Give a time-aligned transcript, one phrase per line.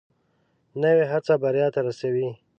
[0.81, 2.27] نوې هڅه بریا ته رسوي